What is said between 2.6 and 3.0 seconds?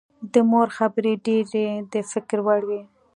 وې